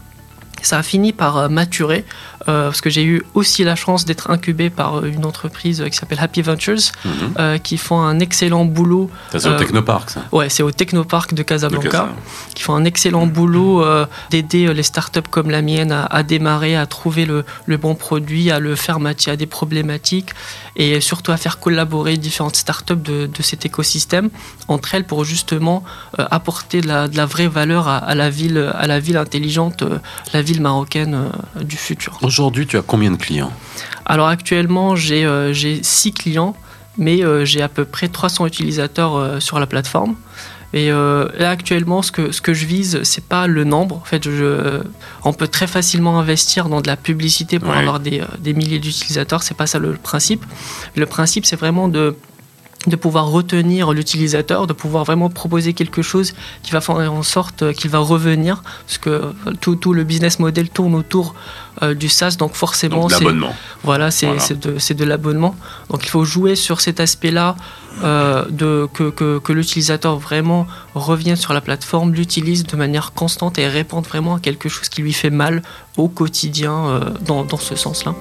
ça 0.68 0.78
a 0.80 0.84
fini 0.84 1.14
par 1.14 1.38
euh, 1.38 1.48
maturer 1.50 2.06
euh, 2.48 2.66
parce 2.68 2.82
que 2.82 2.90
j'ai 2.90 3.04
eu 3.04 3.24
aussi 3.34 3.64
la 3.64 3.76
chance 3.76 4.06
d'être 4.06 4.30
incubé 4.30 4.70
par 4.70 5.00
euh, 5.00 5.06
une 5.06 5.26
entreprise 5.26 5.84
qui 5.90 5.98
s'appelle 5.98 6.20
Happy 6.22 6.42
Ventures 6.42 6.76
Mhm. 7.06 7.12
euh, 7.40 7.58
qui 7.58 7.78
font 7.78 8.02
un 8.02 8.20
excellent 8.20 8.66
boulot. 8.66 9.10
C'est 9.32 9.48
au 9.50 9.58
Technopark, 9.58 10.10
ça. 10.10 10.22
Ouais, 10.32 10.50
c'est 10.50 10.64
au 10.64 10.72
Technopark 10.72 11.34
de 11.34 11.44
Casablanca 11.44 12.10
qui 12.56 12.64
font 12.64 12.76
un 12.76 12.86
excellent 12.86 13.26
boulot 13.28 13.84
d'aider 14.32 14.74
les 14.74 14.84
startups 14.84 15.30
comme 15.30 15.50
la 15.50 15.62
mienne 15.62 15.92
à, 15.92 16.06
à 16.06 16.24
démarrer, 16.24 16.76
à 16.76 16.86
trouver 16.86 17.26
le, 17.26 17.46
le 17.66 17.78
bon 17.78 17.96
produit, 17.96 18.52
à 18.52 18.60
le 18.60 18.76
faire 18.76 19.00
matcher 19.00 19.32
à 19.32 19.36
des 19.36 19.46
problématiques 19.46 20.32
et 20.76 21.00
surtout 21.02 21.32
à 21.32 21.38
faire 21.38 21.60
collaborer 21.60 22.18
différentes 22.18 22.56
startups 22.56 22.96
de, 22.96 23.28
de 23.28 23.42
cet 23.42 23.66
écosystème 23.66 24.30
entre 24.68 24.96
elles 24.96 25.06
pour 25.06 25.24
justement 25.24 25.84
apporter 26.18 26.82
de 26.82 26.88
la, 26.88 27.08
de 27.08 27.18
la 27.18 27.26
vraie 27.26 27.48
valeur 27.48 27.88
à, 27.88 27.98
à 27.98 28.16
la 28.16 28.30
ville, 28.30 28.72
à 28.76 28.88
la 28.88 29.00
ville 29.00 29.18
intelligente, 29.18 29.84
la 30.34 30.42
ville 30.42 30.55
marocaine 30.62 31.13
euh, 31.57 31.63
du 31.63 31.75
futur. 31.78 32.18
Aujourd'hui, 32.22 32.68
tu 32.68 32.78
as 32.78 32.81
combien 32.81 33.12
de 33.12 33.18
clients? 33.18 33.52
Alors 34.06 34.28
actuellement, 34.28 34.96
j'ai 34.96 35.25
euh, 35.25 35.54
j'ai 35.54 35.81
six 35.84 36.12
clients, 36.12 36.56
mais 36.98 37.24
euh, 37.24 37.46
j'ai 37.46 37.62
à 37.62 37.69
peu 37.69 37.86
près 37.86 38.07
300 38.07 38.46
utilisateurs 38.48 39.16
euh, 39.16 39.40
sur 39.40 39.60
la 39.60 39.66
plateforme. 39.68 40.16
Et 40.74 40.92
euh, 40.92 41.30
là 41.38 41.51
actuellement, 41.51 42.01
ce 42.01 42.12
que, 42.12 42.32
ce 42.34 42.41
que 42.41 42.53
je 42.53 42.65
vise, 42.65 43.00
c'est 43.03 43.24
pas 43.24 43.48
le 43.48 43.63
nombre. 43.63 43.96
En 43.96 44.03
fait, 44.03 44.25
je, 44.25 44.82
on 45.24 45.32
peut 45.32 45.48
très 45.48 45.68
facilement 45.68 46.20
investir 46.20 46.68
dans 46.68 46.82
de 46.82 46.88
la 46.88 46.98
publicité 46.98 47.60
pour 47.60 47.70
Ouais. 47.70 47.77
avoir 47.77 48.01
des, 48.01 48.20
euh, 48.20 48.25
des 48.39 48.53
milliers 48.53 48.80
d'utilisateurs. 48.80 49.41
C'est 49.41 49.56
pas 49.56 49.68
ça 49.68 49.80
le 49.80 49.94
principe. 49.94 50.46
Le 50.96 51.06
principe, 51.06 51.46
c'est 51.46 51.56
vraiment 51.56 51.88
de 51.88 52.18
de 52.88 52.96
pouvoir 52.96 53.27
retenir 53.27 53.92
l'utilisateur, 53.94 54.68
de 54.68 54.74
pouvoir 54.74 55.04
vraiment 55.04 55.30
proposer 55.30 55.74
quelque 55.74 56.01
chose 56.01 56.34
qui 56.63 56.72
va 56.72 56.82
faire 56.82 56.96
en 57.12 57.24
sorte 57.24 57.74
qu'il 57.74 57.89
va 57.89 58.00
revenir, 58.00 58.63
parce 58.86 58.98
que 58.98 59.10
euh, 59.10 59.32
tout, 59.62 59.75
tout 59.75 59.94
le 59.94 60.04
business 60.04 60.39
model 60.39 60.70
tourne 60.70 60.96
autour 60.96 61.36
euh, 61.82 61.94
du 61.94 62.08
SaaS, 62.08 62.38
donc 62.38 62.54
forcément 62.54 63.10
c'est 63.10 63.25
voilà, 63.84 64.12
c'est 64.12 64.27
Voilà. 64.27 64.94
de, 64.94 65.04
l'abonnement. 65.04 65.56
Donc 65.89 66.06
il 66.06 66.10
faut 66.10 66.24
jouer 66.24 66.56
sur 66.56 66.80
cet 66.80 67.00
aspect-là, 67.00 67.56
euh, 68.04 68.46
de 68.50 68.88
que, 68.94 69.10
que, 69.10 69.39
que 69.39 69.54
l'utilisateur 69.54 70.18
vraiment 70.18 70.68
revienne 70.94 71.36
sur 71.36 71.54
la 71.54 71.62
plateforme, 71.62 72.13
l'utilise 72.13 72.63
de 72.63 72.75
manière 72.77 73.12
constante 73.13 73.58
et 73.58 73.68
réponde 73.68 74.06
vraiment 74.06 74.36
à 74.36 74.39
quelque 74.39 74.70
chose 74.70 74.89
qui 74.89 75.01
lui 75.01 75.13
fait 75.13 75.30
mal 75.30 75.62
au 75.98 76.08
quotidien 76.08 76.74
euh, 76.74 77.00
dans, 77.22 77.44
dans 77.44 77.58
ce 77.58 77.75
sens-là. 77.75 78.15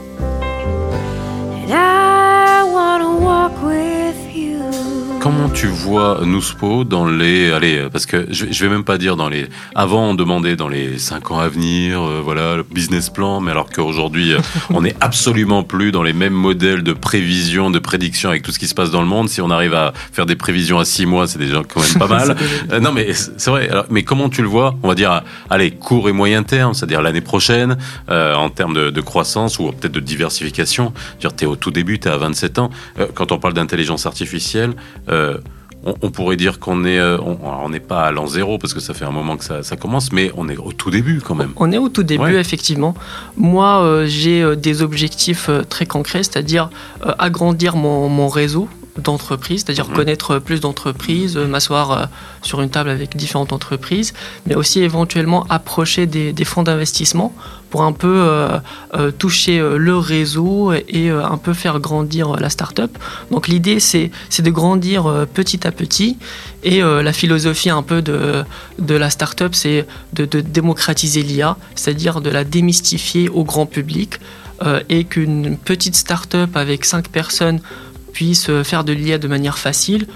Comment 5.24 5.48
tu 5.48 5.68
vois 5.68 6.20
Nouspo 6.22 6.84
dans 6.84 7.06
les, 7.06 7.50
allez, 7.50 7.88
parce 7.90 8.04
que 8.04 8.26
je, 8.28 8.44
je 8.50 8.62
vais 8.62 8.70
même 8.70 8.84
pas 8.84 8.98
dire 8.98 9.16
dans 9.16 9.30
les, 9.30 9.46
avant 9.74 10.10
on 10.10 10.14
demandait 10.14 10.54
dans 10.54 10.68
les 10.68 10.98
cinq 10.98 11.30
ans 11.30 11.38
à 11.38 11.48
venir, 11.48 12.02
euh, 12.02 12.20
voilà, 12.22 12.56
le 12.56 12.62
business 12.62 13.08
plan, 13.08 13.40
mais 13.40 13.50
alors 13.50 13.70
qu'aujourd'hui 13.70 14.34
euh, 14.34 14.40
on 14.70 14.82
n'est 14.82 14.94
absolument 15.00 15.62
plus 15.62 15.92
dans 15.92 16.02
les 16.02 16.12
mêmes 16.12 16.34
modèles 16.34 16.82
de 16.82 16.92
prévision, 16.92 17.70
de 17.70 17.78
prédiction 17.78 18.28
avec 18.28 18.42
tout 18.42 18.52
ce 18.52 18.58
qui 18.58 18.66
se 18.66 18.74
passe 18.74 18.90
dans 18.90 19.00
le 19.00 19.06
monde. 19.06 19.30
Si 19.30 19.40
on 19.40 19.48
arrive 19.48 19.72
à 19.72 19.94
faire 20.12 20.26
des 20.26 20.36
prévisions 20.36 20.78
à 20.78 20.84
six 20.84 21.06
mois, 21.06 21.26
c'est 21.26 21.38
déjà 21.38 21.62
quand 21.66 21.80
même 21.80 21.98
pas 21.98 22.06
mal. 22.18 22.36
Euh, 22.70 22.80
non 22.80 22.92
mais 22.92 23.14
c'est 23.14 23.50
vrai. 23.50 23.70
Alors, 23.70 23.86
mais 23.88 24.02
comment 24.02 24.28
tu 24.28 24.42
le 24.42 24.48
vois? 24.48 24.76
On 24.82 24.88
va 24.88 24.94
dire, 24.94 25.22
allez, 25.48 25.70
court 25.70 26.10
et 26.10 26.12
moyen 26.12 26.42
terme, 26.42 26.74
c'est-à-dire 26.74 27.00
l'année 27.00 27.22
prochaine, 27.22 27.78
euh, 28.10 28.34
en 28.34 28.50
termes 28.50 28.74
de, 28.74 28.90
de 28.90 29.00
croissance 29.00 29.58
ou 29.58 29.72
peut-être 29.72 29.92
de 29.92 30.00
diversification. 30.00 30.92
Tu 31.18 31.26
es 31.26 31.46
au 31.46 31.56
tout 31.56 31.70
début, 31.70 31.98
tu 31.98 32.08
es 32.08 32.10
à 32.10 32.18
27 32.18 32.58
ans. 32.58 32.68
Euh, 33.00 33.06
quand 33.14 33.32
on 33.32 33.38
parle 33.38 33.54
d'intelligence 33.54 34.04
artificielle, 34.04 34.74
euh, 35.14 35.38
on, 35.86 35.94
on 36.02 36.10
pourrait 36.10 36.36
dire 36.36 36.58
qu'on 36.58 36.84
est, 36.84 36.98
euh, 36.98 37.18
on 37.64 37.68
n'est 37.68 37.80
pas 37.92 38.02
à 38.06 38.10
l'an 38.10 38.26
zéro 38.26 38.58
parce 38.58 38.72
que 38.74 38.80
ça 38.80 38.94
fait 38.94 39.04
un 39.04 39.10
moment 39.10 39.36
que 39.36 39.44
ça, 39.44 39.62
ça 39.62 39.76
commence, 39.76 40.12
mais 40.12 40.30
on 40.36 40.48
est 40.48 40.56
au 40.56 40.72
tout 40.72 40.90
début 40.90 41.20
quand 41.26 41.34
même. 41.34 41.52
On 41.56 41.70
est 41.72 41.78
au 41.78 41.88
tout 41.90 42.02
début, 42.02 42.22
Ouais. 42.24 42.40
effectivement. 42.46 42.94
Moi, 43.36 43.70
euh, 43.82 44.06
j'ai 44.06 44.56
des 44.56 44.80
objectifs 44.82 45.50
très 45.68 45.86
concrets, 45.86 46.22
c'est-à-dire 46.22 46.70
agrandir 47.18 47.76
mon, 47.76 48.08
mon 48.08 48.28
réseau 48.28 48.68
d'entreprises, 48.98 49.64
c'est-à-dire 49.64 49.88
Mhm. 49.88 49.94
connaître 49.96 50.38
plus 50.38 50.60
d'entreprises, 50.60 51.36
euh, 51.36 51.46
m'asseoir 51.46 51.90
euh, 51.90 52.04
sur 52.42 52.60
une 52.60 52.70
table 52.70 52.90
avec 52.90 53.16
différentes 53.16 53.52
entreprises, 53.52 54.12
mais 54.46 54.54
aussi 54.54 54.80
éventuellement 54.80 55.46
approcher 55.48 56.06
des, 56.06 56.32
des 56.32 56.44
fonds 56.44 56.62
d'investissement 56.62 57.34
pour 57.74 57.82
un 57.82 57.90
peu 57.90 58.06
euh, 58.06 58.60
euh, 58.94 59.10
toucher 59.10 59.58
le 59.58 59.96
réseau 59.98 60.72
et 60.72 61.10
euh, 61.10 61.26
un 61.26 61.38
peu 61.38 61.52
faire 61.54 61.80
grandir 61.80 62.36
la 62.36 62.48
start-up. 62.48 62.96
Donc 63.32 63.48
l'idée, 63.48 63.80
c'est 63.80 64.12
de 64.38 64.50
grandir 64.50 65.26
petit 65.34 65.66
à 65.66 65.72
petit 65.72 66.16
et 66.62 66.80
la 66.82 67.12
philosophie 67.12 67.70
un 67.70 67.82
peu 67.82 68.00
de, 68.00 68.44
de 68.78 68.94
la 68.94 69.10
start-up, 69.10 69.56
c'est 69.56 69.86
de, 70.12 70.24
de 70.24 70.40
démocratiser 70.40 71.22
l'IA, 71.22 71.56
c'est-à-dire 71.74 72.20
de 72.20 72.30
la 72.30 72.44
démystifier 72.44 73.28
au 73.28 73.42
grand 73.42 73.66
public 73.66 74.20
et 74.88 75.04
qu'une 75.04 75.56
petite 75.56 75.96
start-up 75.96 76.56
avec 76.56 76.84
cinq 76.84 77.08
personnes 77.08 77.60
puisse 78.14 78.48
euh, 78.48 78.64
faire 78.64 78.84
de 78.84 78.94
l'IA 78.94 79.18
de 79.18 79.28
manière 79.28 79.58
facile 79.58 80.06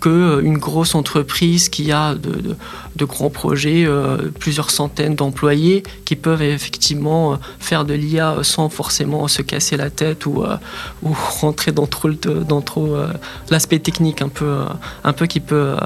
qu'une 0.00 0.58
grosse 0.58 0.94
entreprise 0.94 1.68
qui 1.70 1.90
a 1.92 2.14
de, 2.14 2.30
de- 2.30 2.56
de 2.96 3.04
grands 3.04 3.30
projets, 3.30 3.84
euh, 3.86 4.30
plusieurs 4.38 4.70
centaines 4.70 5.14
d'employés 5.14 5.82
qui 6.04 6.14
peuvent 6.16 6.42
effectivement 6.42 7.32
euh, 7.32 7.36
faire 7.58 7.84
de 7.84 7.94
l'IA 7.94 8.36
sans 8.42 8.68
forcément 8.68 9.26
se 9.28 9.40
casser 9.42 9.76
la 9.76 9.90
tête 9.90 10.26
ou, 10.26 10.42
euh, 10.42 10.56
ou 11.02 11.10
rentrer 11.40 11.72
dans 11.72 11.86
trop, 11.86 12.08
le- 12.08 12.16
dans 12.48 12.60
trop 12.60 12.94
euh, 12.94 13.08
l'aspect 13.50 13.78
technique 13.78 14.20
un 14.22 14.28
peu, 14.28 14.44
euh, 14.44 14.64
un 15.04 15.12
peu 15.12 15.26
qui 15.26 15.40
peut, 15.40 15.54
euh, 15.74 15.76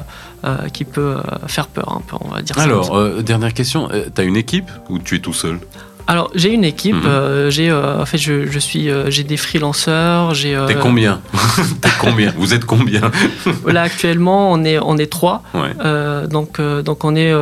euh, 0.44 0.68
qui 0.68 0.84
peut 0.84 1.16
euh, 1.16 1.22
faire 1.46 1.66
peur, 1.68 1.92
un 1.96 2.00
peu, 2.06 2.16
on 2.20 2.28
va 2.28 2.42
dire 2.42 2.56
ça. 2.56 2.62
Alors, 2.62 2.96
euh, 2.96 3.22
dernière 3.22 3.54
question, 3.54 3.88
euh, 3.92 4.06
t'as 4.14 4.24
une 4.24 4.36
équipe 4.36 4.70
ou 4.88 4.98
tu 4.98 5.16
es 5.16 5.20
tout 5.20 5.32
seul? 5.32 5.58
Alors 6.10 6.30
j'ai 6.34 6.50
une 6.54 6.64
équipe, 6.64 6.94
Mhm. 6.96 7.02
euh, 7.06 7.50
j'ai 7.50 7.68
euh, 7.68 8.00
en 8.00 8.06
fait 8.06 8.16
je, 8.16 8.46
je 8.50 8.58
suis 8.58 8.88
euh, 8.88 9.10
j'ai 9.10 9.24
des 9.24 9.36
freelanceurs, 9.36 10.32
j'ai 10.34 10.58
T'es 10.66 10.74
combien 10.74 11.20
T'es 11.82 11.90
combien 12.00 12.32
Vous 12.36 12.54
êtes 12.54 12.64
combien 12.64 13.10
là 13.66 13.82
actuellement 13.82 14.50
on 14.50 14.64
est 14.64 14.78
on 14.78 14.96
est 14.96 15.10
trois, 15.18 15.42
Ouais. 15.52 15.74
Donc 16.28 16.60
donc 16.88 17.04
on 17.04 17.14
est 17.14 17.32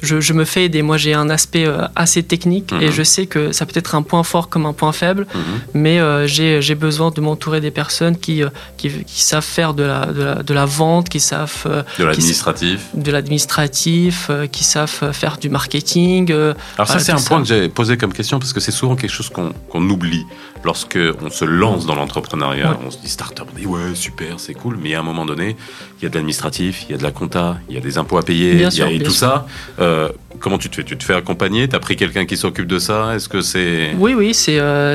je, 0.00 0.20
je 0.20 0.32
me 0.32 0.44
fais 0.44 0.62
aider. 0.66 0.82
Moi 0.82 0.96
j'ai 0.96 1.12
un 1.14 1.28
aspect 1.28 1.66
assez 1.96 2.22
technique 2.22 2.70
Mhm. 2.72 2.82
et 2.82 2.92
je 2.92 3.02
sais 3.02 3.26
que 3.26 3.50
ça 3.52 3.66
peut 3.66 3.78
être 3.82 3.94
un 3.96 4.02
point 4.02 4.22
fort 4.22 4.48
comme 4.48 4.64
un 4.66 4.72
point 4.80 4.92
faible, 4.92 5.26
Mhm. 5.34 5.42
mais 5.82 5.96
j'ai 6.28 6.62
j'ai 6.62 6.76
besoin 6.76 7.10
de 7.10 7.20
m'entourer 7.20 7.60
des 7.60 7.72
personnes 7.82 8.16
qui, 8.24 8.36
qui 8.78 8.90
qui 9.12 9.22
savent 9.22 9.44
faire 9.58 9.74
de 9.74 9.82
la 9.82 10.06
de 10.18 10.22
la, 10.22 10.34
de 10.48 10.54
la 10.54 10.66
vente, 10.66 11.08
qui 11.08 11.18
savent 11.20 11.62
De 11.98 12.04
l'administratif. 12.04 12.78
de 12.94 13.10
l'administratif, 13.10 14.30
qui 14.52 14.62
savent 14.64 15.00
faire 15.12 15.36
du 15.44 15.48
marketing. 15.48 16.32
Alors 16.32 16.88
ça, 16.88 16.98
c'est 17.00 17.12
un 17.12 17.18
ça. 17.18 17.28
point 17.28 17.40
que 17.42 17.48
j'ai 17.48 17.68
posé 17.68 17.96
comme 18.04 18.12
question 18.12 18.38
parce 18.38 18.52
que 18.52 18.60
c'est 18.60 18.70
souvent 18.70 18.96
quelque 18.96 19.12
chose 19.12 19.30
qu'on 19.30 19.88
oublie 19.88 20.26
lorsque 20.62 20.98
on 21.22 21.30
se 21.30 21.46
lance 21.46 21.86
dans 21.86 21.94
l'entrepreneuriat. 21.94 22.72
Ouais. 22.72 22.76
On 22.86 22.90
se 22.90 22.98
dit 22.98 23.08
start-up, 23.08 23.48
on 23.50 23.58
dit 23.58 23.64
ouais, 23.64 23.94
super, 23.94 24.38
c'est 24.38 24.52
cool, 24.52 24.76
mais 24.76 24.94
à 24.94 25.00
un 25.00 25.02
moment 25.02 25.24
donné, 25.24 25.56
il 25.98 26.02
y 26.02 26.06
a 26.06 26.10
de 26.10 26.14
l'administratif, 26.14 26.84
il 26.86 26.92
y 26.92 26.94
a 26.94 26.98
de 26.98 27.02
la 27.02 27.12
compta, 27.12 27.56
il 27.70 27.74
y 27.74 27.78
a 27.78 27.80
des 27.80 27.96
impôts 27.96 28.18
à 28.18 28.22
payer, 28.22 28.52
il 28.52 28.60
y 28.60 28.64
a 28.64 28.70
sûr, 28.70 28.88
et 28.88 28.98
bien 28.98 29.06
tout 29.06 29.10
sûr. 29.10 29.28
ça. 29.28 29.46
Euh, 29.78 30.10
comment 30.44 30.58
tu 30.58 30.68
te 30.68 30.76
fais? 30.76 30.84
Tu 30.84 30.96
te 30.98 31.02
fais 31.02 31.14
accompagner? 31.14 31.66
T'as 31.68 31.78
pris 31.78 31.96
quelqu'un 31.96 32.26
qui 32.26 32.36
s'occupe 32.36 32.66
de 32.66 32.78
ça? 32.78 33.14
Est-ce 33.14 33.30
que 33.30 33.40
c'est 33.40 33.94
Oui, 33.98 34.12
oui, 34.14 34.34
c'est 34.34 34.58
euh, 34.58 34.94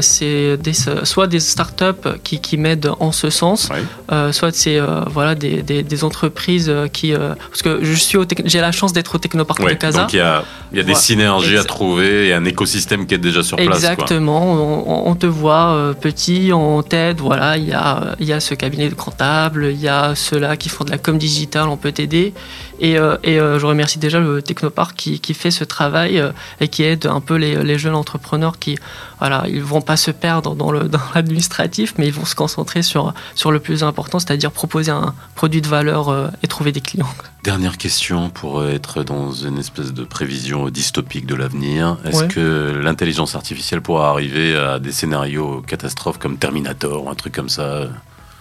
des, 0.57 0.73
soit 1.03 1.25
des 1.25 1.39
startups 1.39 2.07
qui, 2.23 2.39
qui 2.39 2.55
m'aident 2.57 2.91
en 2.99 3.11
ce 3.11 3.31
sens, 3.31 3.69
euh, 4.11 4.31
soit 4.31 4.53
c'est 4.55 4.77
euh, 4.79 5.01
voilà, 5.09 5.33
des, 5.33 5.63
des, 5.63 5.81
des 5.81 6.03
entreprises 6.03 6.69
euh, 6.69 6.87
qui. 6.87 7.13
parce 7.49 7.63
que 7.63 7.79
je 7.83 7.93
suis 7.93 8.19
j'ai 8.45 8.61
la 8.61 8.71
chance 8.71 8.93
d'être 8.93 9.15
au 9.15 9.17
Technopark 9.17 9.59
Ouais, 9.59 9.73
de 9.73 9.79
Casa. 9.79 10.01
donc 10.01 10.13
il 10.13 10.17
y 10.17 10.19
a, 10.19 10.43
y 10.71 10.79
a 10.79 10.83
des 10.83 10.93
synergies 10.93 11.57
à 11.57 11.63
trouver 11.63 12.27
et 12.27 12.33
un 12.33 12.45
écosystème 12.45 13.07
qui 13.07 13.15
est 13.15 13.17
déjà 13.17 13.41
sur 13.41 13.57
place. 13.57 13.75
Exactement, 13.75 14.53
on, 14.53 15.09
on 15.09 15.15
te 15.15 15.25
voit 15.25 15.95
petit, 15.99 16.51
on 16.53 16.83
t'aide, 16.83 17.19
voilà, 17.19 17.57
il 17.57 17.67
y 17.67 17.73
a, 17.73 18.15
y 18.19 18.31
a 18.33 18.39
ce 18.39 18.53
cabinet 18.53 18.89
de 18.89 18.93
comptable, 18.93 19.69
il 19.71 19.81
y 19.81 19.87
a 19.87 20.13
ceux-là 20.13 20.57
qui 20.57 20.69
font 20.69 20.83
de 20.83 20.91
la 20.91 20.99
com 20.99 21.17
digitale, 21.17 21.67
on 21.69 21.77
peut 21.77 21.91
t'aider. 21.91 22.33
Et, 22.79 22.97
euh, 22.97 23.17
et 23.23 23.39
euh, 23.39 23.59
je 23.59 23.65
remercie 23.65 23.99
déjà 23.99 24.19
le 24.19 24.41
Technopark 24.41 24.95
qui, 24.95 25.19
qui 25.19 25.33
fait 25.33 25.51
ce 25.51 25.63
travail 25.63 26.19
euh, 26.19 26.31
et 26.61 26.67
qui 26.69 26.83
aide 26.83 27.05
un 27.07 27.19
peu 27.19 27.35
les, 27.35 27.61
les 27.63 27.77
jeunes 27.77 27.95
entrepreneurs 27.95 28.57
qui, 28.57 28.77
voilà, 29.19 29.43
ils 29.47 29.61
vont 29.61 29.81
pas 29.81 29.97
se 29.97 30.11
perdre 30.11 30.55
dans 30.55 30.71
l'administratif, 31.15 31.93
mais 31.97 32.07
ils 32.07 32.13
vont 32.13 32.25
se 32.25 32.35
concentrer 32.35 32.81
sur, 32.81 33.13
sur 33.35 33.51
le 33.51 33.59
plus 33.59 33.83
important, 33.83 34.19
c'est-à-dire 34.19 34.51
proposer 34.51 34.91
un 34.91 35.13
produit 35.35 35.61
de 35.61 35.67
valeur 35.67 36.31
et 36.41 36.47
trouver 36.47 36.71
des 36.71 36.81
clients. 36.81 37.09
Dernière 37.43 37.77
question 37.77 38.29
pour 38.29 38.65
être 38.65 39.03
dans 39.03 39.31
une 39.31 39.57
espèce 39.57 39.93
de 39.93 40.03
prévision 40.03 40.69
dystopique 40.69 41.25
de 41.25 41.35
l'avenir. 41.35 41.97
Est-ce 42.05 42.19
Ouais. 42.23 42.27
que 42.27 42.79
l'intelligence 42.83 43.35
artificielle 43.35 43.81
pourra 43.81 44.09
arriver 44.09 44.55
à 44.57 44.79
des 44.79 44.91
scénarios 44.91 45.61
catastrophes 45.65 46.17
comme 46.17 46.37
Terminator 46.37 47.05
ou 47.05 47.09
un 47.09 47.15
truc 47.15 47.33
comme 47.33 47.49
ça? 47.49 47.87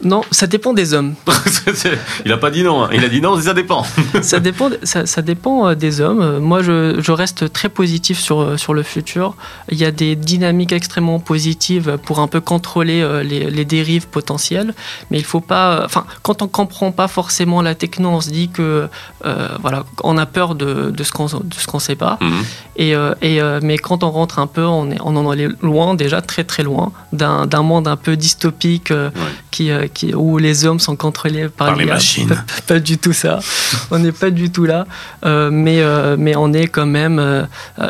Non, 0.05 0.23
ça 0.31 0.47
dépend 0.47 0.73
des 0.73 0.95
hommes. 0.95 1.15
Il 2.25 2.33
a 2.33 2.37
pas 2.37 2.51
dit 2.51 2.63
non, 2.63 2.85
hein. 2.85 2.89
il 2.93 3.05
a 3.05 3.09
dit 3.09 3.21
non, 3.21 3.41
ça 3.41 3.53
dépend. 3.55 3.85
ça 4.23 4.39
dépend, 4.39 4.71
ça, 4.83 5.07
ça 5.07 5.23
dépend 5.23 5.69
euh, 5.69 5.75
des 5.75 6.01
hommes. 6.01 6.21
Euh, 6.21 6.41
Moi, 6.41 6.63
je, 6.63 7.01
je 7.01 7.13
reste 7.13 7.53
très 7.53 7.69
positif 7.69 8.19
sur, 8.19 8.41
euh, 8.41 8.57
sur 8.57 8.75
le 8.75 8.83
futur. 8.83 9.35
Il 9.71 9.79
y 9.79 9.85
a 9.85 9.91
des 9.91 10.15
dynamiques 10.15 10.73
extrêmement 10.73 11.19
positives 11.19 11.99
pour 12.05 12.21
un 12.21 12.29
peu 12.29 12.41
contrôler 12.41 13.07
les, 13.25 13.51
les 13.51 13.65
dérives 13.65 14.07
potentielles. 14.07 14.73
Mais 15.11 15.19
il 15.19 15.25
faut 15.25 15.41
pas. 15.41 15.83
Enfin, 15.85 16.05
quand 16.23 16.43
on 16.43 16.49
comprend 16.49 16.93
pas 16.93 17.09
forcément 17.09 17.61
la 17.63 17.75
techno, 17.75 18.09
on 18.09 18.21
se 18.21 18.31
dit 18.31 18.49
que 18.49 18.89
euh, 19.25 19.49
voilà, 19.61 19.85
on 20.05 20.17
a 20.17 20.27
peur 20.27 20.55
de, 20.55 20.91
de 20.91 21.03
ce 21.03 21.13
qu'on 21.13 21.27
qu'on 21.67 21.79
sait 21.79 21.97
pas. 21.97 22.19
Mhm. 22.21 22.45
Et, 22.77 22.95
et, 23.23 23.41
mais 23.63 23.77
quand 23.79 24.05
on 24.05 24.11
rentre 24.11 24.39
un 24.39 24.47
peu, 24.47 24.65
on, 24.65 24.91
est, 24.91 24.99
on 25.01 25.17
en 25.17 25.33
est 25.33 25.49
loin, 25.63 25.95
déjà 25.95 26.23
très 26.23 26.45
très 26.45 26.63
loin, 26.63 26.93
d'un 27.13 27.63
monde 27.63 27.89
un 27.89 27.97
peu 27.97 28.17
dystopique 28.17 28.91
Ouais. 28.91 29.11
Qui, 29.59 29.71
euh, 29.73 29.89
qui, 29.93 30.15
où 30.15 30.39
les 30.39 30.65
hommes 30.67 30.79
sont 30.79 30.95
contrôlés 30.95 31.49
par, 31.49 31.69
Par 31.69 31.77
les 31.77 31.85
machines. 31.85 32.29
Pas, 32.29 32.45
pas 32.75 32.79
du 32.79 32.97
tout 32.97 33.13
ça. 33.13 33.41
on 33.91 33.99
n'est 33.99 34.13
pas 34.13 34.31
du 34.31 34.51
tout 34.53 34.65
là. 34.67 34.87
Euh, 35.25 35.51
mais, 35.51 35.81
euh, 35.81 36.17
mais 36.19 36.35
on 36.37 36.53
est 36.53 36.69
quand 36.69 36.87
même. 36.87 37.19
euh, 37.19 37.43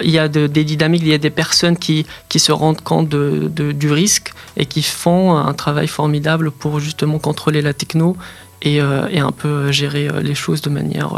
il 0.02 0.10
y 0.10 0.18
a 0.18 0.28
de- 0.28 0.46
des 0.46 0.64
dynamiques, 0.64 1.02
il 1.04 1.08
y 1.08 1.14
a 1.14 1.18
des 1.18 1.34
personnes 1.44 1.76
qui, 1.76 2.06
qui 2.30 2.38
se 2.38 2.52
rendent 2.52 2.80
compte 2.80 3.08
de, 3.10 3.50
de- 3.58 3.72
du 3.72 3.90
risque 3.92 4.32
et 4.56 4.64
qui 4.64 4.82
font 4.82 5.36
un 5.36 5.52
travail 5.52 5.88
formidable 5.88 6.50
pour 6.50 6.80
justement 6.80 7.18
contrôler 7.18 7.60
la 7.60 7.74
techno 7.74 8.16
et, 8.62 8.76
et 9.16 9.20
un 9.20 9.30
peu 9.42 9.70
gérer 9.70 10.08
les 10.28 10.34
choses 10.34 10.62
de 10.62 10.70
manière, 10.70 11.10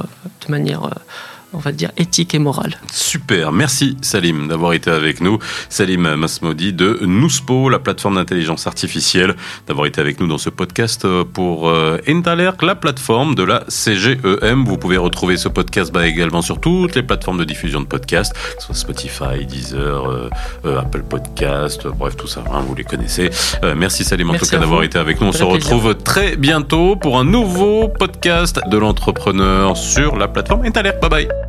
de 0.46 0.48
manière 0.56 0.82
on 1.52 1.58
va 1.58 1.72
dire, 1.72 1.90
éthique 1.96 2.34
et 2.34 2.38
morale. 2.38 2.76
Super, 2.92 3.52
merci 3.52 3.96
Salim 4.02 4.48
d'avoir 4.48 4.72
été 4.72 4.90
avec 4.90 5.20
nous. 5.20 5.38
Salim 5.68 6.14
Masmoudi 6.14 6.72
de 6.72 6.98
Nouspo, 7.02 7.68
la 7.68 7.78
plateforme 7.78 8.16
d'intelligence 8.16 8.66
artificielle, 8.66 9.34
d'avoir 9.66 9.86
été 9.86 10.00
avec 10.00 10.20
nous 10.20 10.26
dans 10.26 10.38
ce 10.38 10.50
podcast 10.50 11.04
euh, 11.04 11.24
pour 11.24 11.68
euh, 11.68 11.98
Intalerk, 12.08 12.62
la 12.62 12.74
plateforme 12.74 13.34
de 13.34 13.42
la 13.42 13.64
CGEM. 13.68 14.64
Vous 14.64 14.76
pouvez 14.78 14.96
retrouver 14.96 15.36
ce 15.36 15.48
podcast 15.48 15.92
bah, 15.92 16.06
également 16.06 16.42
sur 16.42 16.60
toutes 16.60 16.94
les 16.94 17.02
plateformes 17.02 17.38
de 17.38 17.44
diffusion 17.44 17.80
de 17.80 17.86
podcasts, 17.86 18.32
que 18.32 18.60
ce 18.60 18.66
soit 18.66 18.74
Spotify, 18.74 19.44
Deezer, 19.46 20.10
euh, 20.10 20.30
euh, 20.64 20.80
Apple 20.80 21.02
Podcast, 21.02 21.86
euh, 21.86 21.90
bref 21.96 22.16
tout 22.16 22.26
ça, 22.26 22.42
hein, 22.52 22.62
vous 22.66 22.74
les 22.74 22.84
connaissez. 22.84 23.30
Euh, 23.64 23.74
merci 23.76 24.04
Salim 24.04 24.30
en 24.30 24.34
tout 24.34 24.46
cas 24.46 24.58
d'avoir 24.58 24.82
été 24.82 24.98
avec 24.98 25.20
nous. 25.20 25.28
On 25.28 25.32
se 25.32 25.38
plaisir. 25.38 25.52
retrouve 25.54 25.94
très 25.94 26.36
bientôt 26.36 26.96
pour 26.96 27.18
un 27.18 27.24
nouveau 27.24 27.88
podcast 27.88 28.60
de 28.68 28.78
l'entrepreneur 28.78 29.76
sur 29.76 30.16
la 30.16 30.28
plateforme 30.28 30.64
Intalerk. 30.64 31.00
Bye 31.00 31.10
bye. 31.10 31.39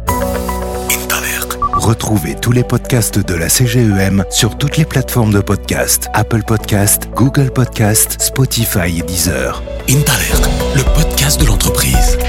Retrouvez 1.82 2.36
tous 2.36 2.52
les 2.52 2.64
podcasts 2.64 3.18
de 3.18 3.34
la 3.34 3.50
CGEM 3.50 4.24
sur 4.30 4.56
toutes 4.56 4.78
les 4.78 4.86
plateformes 4.86 5.34
de 5.34 5.40
podcast 5.40 6.10
Apple 6.14 6.44
Podcast, 6.44 7.10
Google 7.16 7.52
Podcast, 7.52 8.22
Spotify 8.22 9.00
et 9.00 9.02
Deezer. 9.02 9.64
Intalert, 9.90 10.42
le 10.76 10.84
podcast 10.94 11.42
de 11.42 11.48
l'entreprise. 11.48 12.20